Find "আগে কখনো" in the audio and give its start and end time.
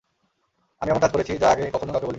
1.51-1.91